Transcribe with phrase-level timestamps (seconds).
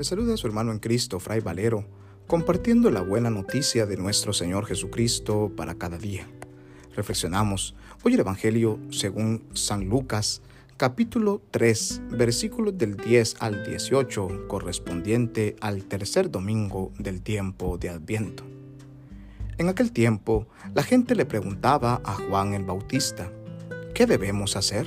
[0.00, 1.84] Le saluda a su hermano en Cristo, Fray Valero,
[2.26, 6.26] compartiendo la buena noticia de nuestro Señor Jesucristo para cada día.
[6.96, 10.40] Reflexionamos hoy el Evangelio según San Lucas,
[10.78, 18.44] capítulo 3, versículos del 10 al 18, correspondiente al tercer domingo del tiempo de Adviento.
[19.58, 23.30] En aquel tiempo, la gente le preguntaba a Juan el Bautista,
[23.92, 24.86] ¿qué debemos hacer?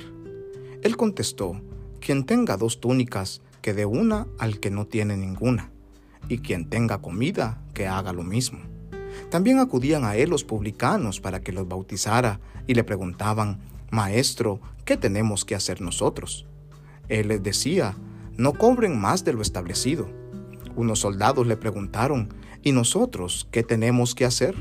[0.82, 1.62] Él contestó,
[2.00, 5.72] quien tenga dos túnicas, que dé una al que no tiene ninguna,
[6.30, 8.60] y quien tenga comida, que haga lo mismo.
[9.32, 13.58] También acudían a él los publicanos para que los bautizara y le preguntaban,
[13.90, 16.46] Maestro, ¿qué tenemos que hacer nosotros?
[17.10, 17.96] Él les decía,
[18.38, 20.08] no cobren más de lo establecido.
[20.76, 22.30] Unos soldados le preguntaron,
[22.62, 24.54] ¿y nosotros qué tenemos que hacer?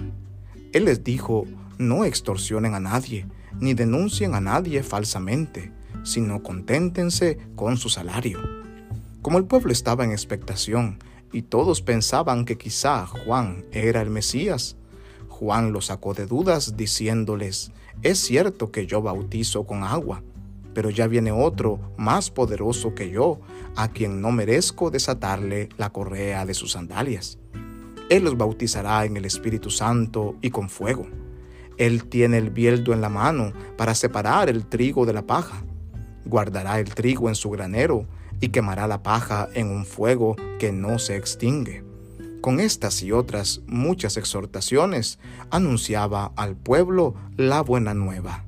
[0.73, 1.45] Él les dijo,
[1.77, 3.27] no extorsionen a nadie,
[3.61, 5.73] ni denuncien a nadie falsamente
[6.03, 8.41] sino conténtense con su salario.
[9.23, 10.99] Como el pueblo estaba en expectación
[11.33, 14.77] y todos pensaban que quizá Juan era el Mesías,
[15.29, 17.71] Juan los sacó de dudas diciéndoles,
[18.03, 20.25] es cierto que yo bautizo con agua,
[20.75, 23.39] pero ya viene otro más poderoso que yo,
[23.77, 27.39] a quien no merezco desatarle la correa de sus sandalias.
[28.11, 31.07] Él los bautizará en el Espíritu Santo y con fuego.
[31.79, 35.63] Él tiene el bieldo en la mano para separar el trigo de la paja
[36.25, 38.07] guardará el trigo en su granero
[38.43, 41.85] y quemará la paja en un fuego que no se extingue.
[42.41, 48.45] Con estas y otras muchas exhortaciones anunciaba al pueblo la buena nueva.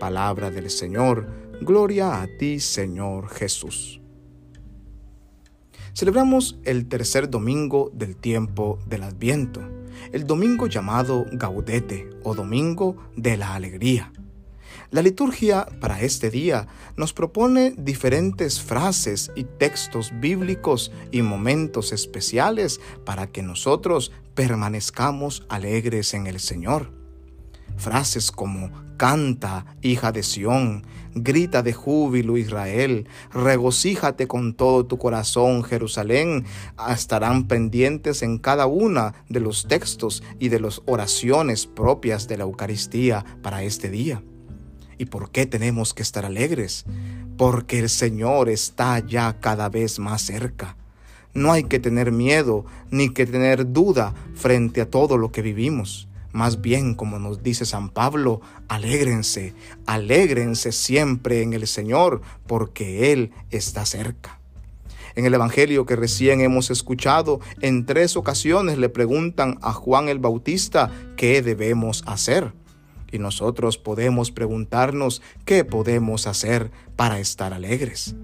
[0.00, 1.28] Palabra del Señor,
[1.60, 4.00] gloria a ti Señor Jesús.
[5.92, 9.60] Celebramos el tercer domingo del tiempo del Adviento,
[10.12, 14.12] el domingo llamado Gaudete o Domingo de la Alegría.
[14.90, 22.80] La liturgia para este día nos propone diferentes frases y textos bíblicos y momentos especiales
[23.04, 26.92] para que nosotros permanezcamos alegres en el Señor.
[27.76, 35.64] Frases como canta, hija de Sión, grita de júbilo Israel, regocíjate con todo tu corazón
[35.64, 36.44] Jerusalén,
[36.88, 42.44] estarán pendientes en cada una de los textos y de las oraciones propias de la
[42.44, 44.22] Eucaristía para este día.
[44.98, 46.84] ¿Y por qué tenemos que estar alegres?
[47.36, 50.76] Porque el Señor está ya cada vez más cerca.
[51.34, 56.08] No hay que tener miedo ni que tener duda frente a todo lo que vivimos.
[56.32, 59.54] Más bien, como nos dice San Pablo, alégrense,
[59.86, 64.38] alégrense siempre en el Señor, porque Él está cerca.
[65.14, 70.18] En el Evangelio que recién hemos escuchado, en tres ocasiones le preguntan a Juan el
[70.18, 72.52] Bautista qué debemos hacer.
[73.12, 78.14] Y nosotros podemos preguntarnos qué podemos hacer para estar alegres.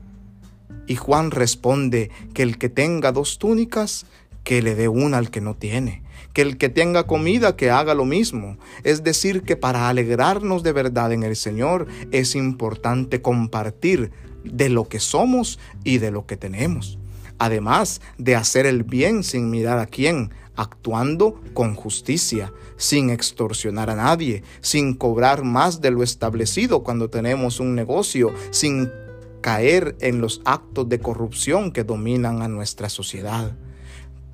[0.86, 4.06] Y Juan responde que el que tenga dos túnicas,
[4.44, 7.94] que le dé una al que no tiene, que el que tenga comida, que haga
[7.94, 8.58] lo mismo.
[8.82, 14.10] Es decir, que para alegrarnos de verdad en el Señor es importante compartir
[14.44, 16.98] de lo que somos y de lo que tenemos.
[17.38, 23.96] Además de hacer el bien sin mirar a quién, actuando con justicia, sin extorsionar a
[23.96, 28.90] nadie, sin cobrar más de lo establecido cuando tenemos un negocio, sin
[29.40, 33.52] caer en los actos de corrupción que dominan a nuestra sociedad.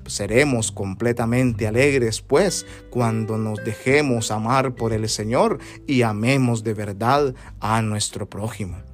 [0.05, 7.35] Seremos completamente alegres, pues, cuando nos dejemos amar por el Señor y amemos de verdad
[7.59, 8.88] a nuestro prójimo.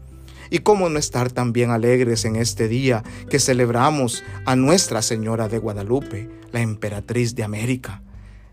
[0.50, 5.57] Y cómo no estar también alegres en este día que celebramos a Nuestra Señora de
[5.57, 8.01] Guadalupe, la emperatriz de América,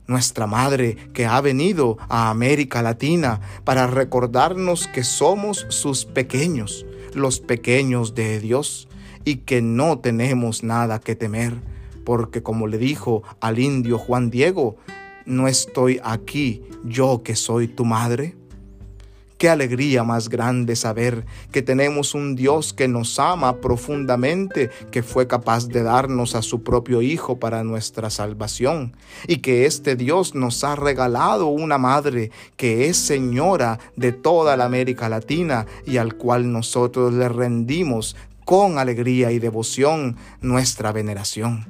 [0.07, 7.41] nuestra Madre que ha venido a América Latina para recordarnos que somos sus pequeños, los
[7.41, 8.89] pequeños de Dios,
[9.25, 11.55] y que no tenemos nada que temer,
[12.05, 14.77] porque como le dijo al indio Juan Diego,
[15.25, 18.35] no estoy aquí yo que soy tu madre.
[19.43, 25.27] Qué alegría más grande saber que tenemos un Dios que nos ama profundamente, que fue
[25.27, 28.95] capaz de darnos a su propio Hijo para nuestra salvación,
[29.27, 34.67] y que este Dios nos ha regalado una madre que es señora de toda la
[34.67, 38.15] América Latina y al cual nosotros le rendimos
[38.45, 41.67] con alegría y devoción nuestra veneración.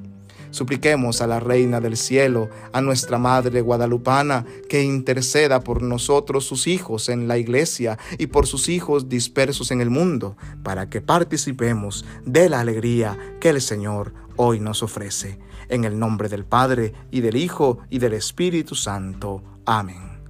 [0.52, 6.66] Supliquemos a la Reina del Cielo, a nuestra Madre Guadalupana, que interceda por nosotros sus
[6.66, 12.04] hijos en la iglesia y por sus hijos dispersos en el mundo, para que participemos
[12.26, 15.38] de la alegría que el Señor hoy nos ofrece.
[15.70, 19.42] En el nombre del Padre, y del Hijo, y del Espíritu Santo.
[19.64, 20.20] Amén.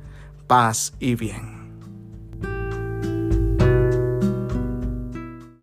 [0.47, 1.62] Paz y bien.